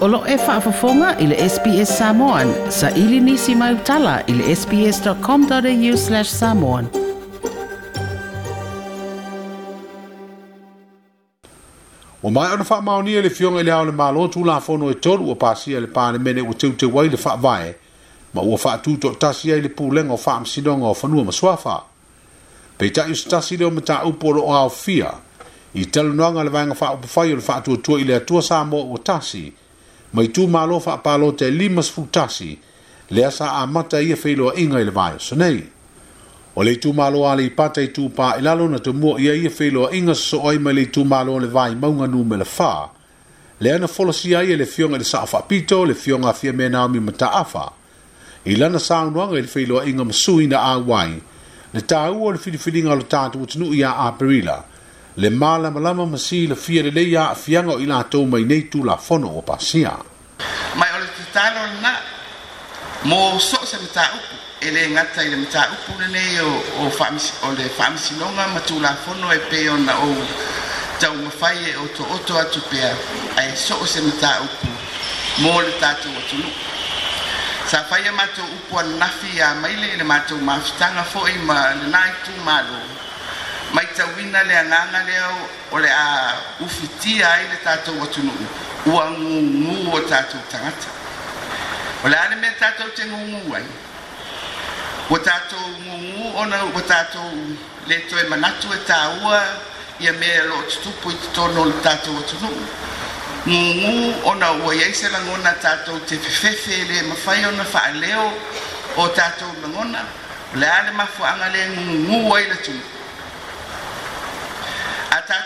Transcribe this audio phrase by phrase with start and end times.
[0.00, 2.52] Olo e whaafafonga i le SBS Samoan.
[2.70, 6.86] Sa ili nisi mai utala i le sbs.com.au slash samoan.
[12.22, 14.90] O mai ona wha maoni le fionga i le hao le malo tu la fono
[14.90, 17.74] e toru o pasia le pane mene o teu wai le wha vae.
[18.34, 21.32] Ma ua wha tu to tasia i le pūlenga o wha amsidonga o whanua ma
[21.32, 21.76] suafa.
[22.78, 25.12] Pei ta iustasi leo mta uporo o au fia.
[25.74, 28.92] I talu noanga le vaenga wha upawhai o le wha atua tua atua sa mo
[28.94, 29.52] o tasi.
[30.12, 32.58] mai tu malo fa palo te limas futasi
[33.10, 35.62] le asa a mata ia feilo a inga ile vai so nei
[36.54, 39.50] o le tu malo ale pata i tu pa ilalo na te mua ia ia
[39.50, 42.44] feilo a inga so ai mai le tu malo le vai maunga nu me le
[42.44, 46.52] fa e le ana folo si ai le fionga le saafa pito le fionga fia
[46.52, 47.70] me naomi mata afa
[48.44, 51.14] i lana saunuanga ile feilo a inga masui na a wai
[51.72, 54.58] le tā ua le filifilinga o le tātu utinu ia a perila
[55.16, 59.96] le malamalama masi le fia lelei a'afiaga o i latou mai nei tulafono ua pasia
[60.78, 61.92] mae e o le tatalo lana
[63.02, 67.68] mo so o se mataupu e lē gata i le mataupu lenei o o le
[67.68, 70.14] fa'amisinoga ma tulafono e pei ona ou
[71.00, 72.94] taumafai e otooto atu pea
[73.36, 74.68] ae so o se mataupu
[75.38, 76.54] mo le tatou atunuu
[77.66, 82.30] sa faia matou upu ananafi iā maile i le matou mafitaga fo'i ma lenā itu
[82.44, 82.78] malo
[83.72, 88.46] mai tauina le agaga leao o le a ufitia ai le tatou atunuu
[88.86, 90.88] ua gūgū o tatou tagata
[92.04, 93.62] o le a le mea tatou te gūgū ai
[95.10, 97.30] ua tatou gūgū ona ua tatou
[97.86, 99.38] le toe manatu e tāua
[100.00, 102.66] ia mea loo tutupu i totono o le tatou atunuu
[103.46, 108.32] gūgū ona ua iai se lagona tatou te fefefe lē mafai ona faaleo
[108.96, 110.02] o tatou lagona
[110.54, 112.98] o le a le mafuaaga lē gūgū ai le tunuu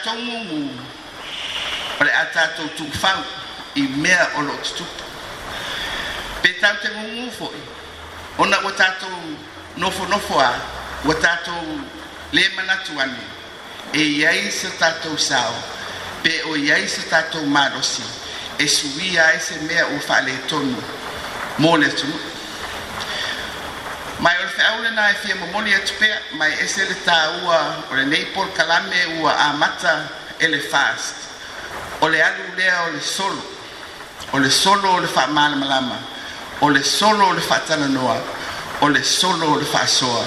[0.05, 0.69] togu
[2.01, 3.23] o le a tatou tufau
[3.75, 5.03] i mea o loo tutupu
[6.43, 7.61] pe tau te gugu foʻi
[8.39, 9.15] ona ua tatou
[9.77, 10.51] nofonofo a
[11.05, 11.63] ua tatou
[12.33, 13.23] lē manatu ane
[13.93, 15.55] e iai se tatou sao
[16.23, 18.03] pe o iai se tatou malosi
[18.59, 20.83] e suia ai se mea ua faaletonu
[21.59, 22.34] mo le atunuu
[24.21, 28.05] mai ole faaule na e fia momoli atu pea mai ese le tāua o le
[28.07, 30.09] neipol kalame ua amata
[30.41, 31.17] e le fast
[32.01, 33.43] o le alu lea o le solo
[34.33, 35.99] o le solo o le faamalamalama
[36.61, 38.17] o le solo o le faatalanoa
[38.83, 40.27] o le solo o le faasoa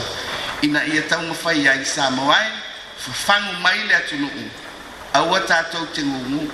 [0.61, 2.51] ina ia taumafai ai sa moae
[2.97, 4.49] fafagu mai le atunuu
[5.13, 6.51] aua tatou te gugu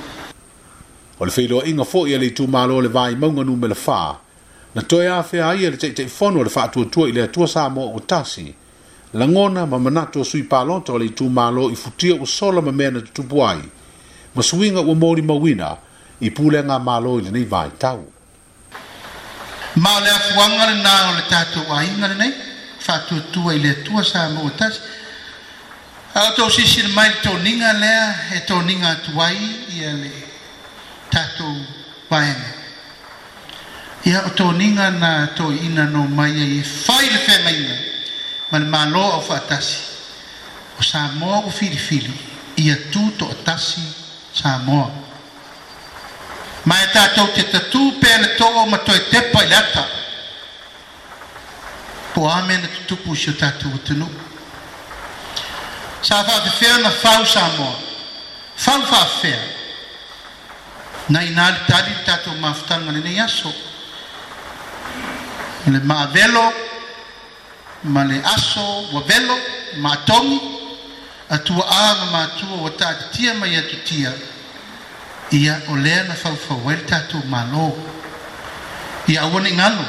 [1.19, 4.17] o le feiloaʻiga foʻi a le itumālo o le vaimauga numele fā
[4.75, 7.93] na toe afea ai le taʻitaʻi fono o le faatuatua i le atua sa mo
[7.93, 8.53] ua tasi
[9.13, 13.01] lagona ma manatu o suipalota o le itumālo i futia ua sola ma mea na
[13.01, 13.61] tutupu ai
[14.33, 15.77] ma suiga ua molimauina
[16.21, 18.01] i pulega mālo i lenei vaetau
[19.75, 22.33] ma o le afuaga lenā o le tatou aiga lenei
[22.79, 24.79] faatuatua i le atua sa mo ua tasi
[26.15, 29.37] ao tou sisi le mai le toniga lea e toniga atu ai
[29.77, 30.11] ia le
[31.09, 31.55] tatou
[32.09, 32.52] vaega
[34.05, 37.75] ia o toniga na toʻiina no mai e fai le femaiga
[38.51, 39.77] ma le mālō au faatasi
[40.79, 42.13] o samoa ua filifili
[42.57, 43.81] ia tu toʻatasi
[44.33, 44.91] samoa
[46.65, 49.87] ma e tatou te tatū pea le to'o ma toe tepa i le ata
[52.13, 54.09] po a mea na tutupu isi o tatou atunuu
[56.01, 57.75] sa faafefea na fau samoa
[58.55, 59.39] fau faafea
[61.09, 63.53] na inā le tali le tatou mafutaga lenei aso
[65.65, 66.51] o le mavelo
[67.81, 69.35] ma le aso ua velo
[69.77, 70.39] ma togi
[71.29, 74.13] atua ā ma matua ua taatitia mai atu tia
[75.31, 77.73] ia o lea na faufau ai le tatou mālō
[79.07, 79.83] ia aua nei galo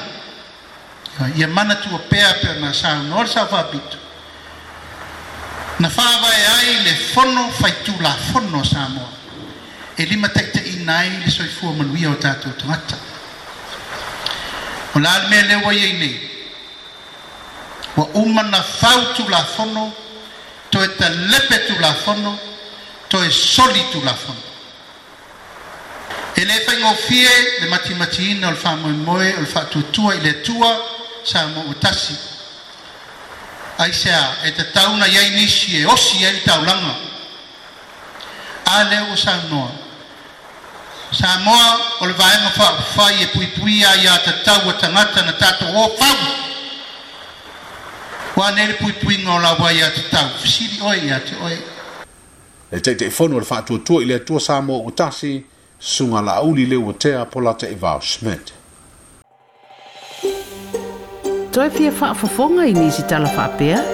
[1.36, 3.96] ia mana tua pea pe ona sauno le saofaapitu
[5.80, 9.12] na faavae ai le fono faitulafono a sa moa
[9.96, 12.96] e lima taʻitaʻina ai le soifua manuia o tatou tagata
[14.94, 16.20] o la ale mea leu ai ai nei
[17.94, 19.94] ua uma na fau tulafono
[20.68, 22.38] toe talepe tulafono
[23.08, 24.42] toe soli tulafono
[26.34, 27.28] e lē faigofie
[27.60, 30.70] le matimatiina o le faamoemoe o le faatuatua i le atua
[31.22, 32.16] sa mo o tasi
[33.78, 36.94] ai sea e tatauna iai nisi e osi ai taulaga
[38.64, 39.82] a lea ua saunoa
[41.14, 44.80] Samoa o le vaenga wha whai e pui pui a ia te tau a e
[44.80, 46.20] tangata na tato o whau.
[48.36, 50.28] Wa nere pui pui ngā la wai a te tau.
[50.42, 51.58] Fisiri oi a te oi.
[52.72, 55.44] E te te whanua le whaatua tua i le tua Samoa o tasi,
[55.78, 58.52] sunga la auli le o tea polata i e vau Schmidt.
[61.52, 63.30] Toi pia wha fafonga i nisi tala wha pia?
[63.30, 63.93] Toi pia wha fafonga i nisi tala wha pia?